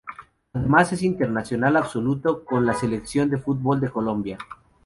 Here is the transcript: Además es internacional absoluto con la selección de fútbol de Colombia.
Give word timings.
Además 0.53 0.91
es 0.93 1.03
internacional 1.03 1.77
absoluto 1.77 2.43
con 2.43 2.65
la 2.65 2.73
selección 2.73 3.29
de 3.29 3.37
fútbol 3.37 3.79
de 3.79 3.91
Colombia. 3.91 4.39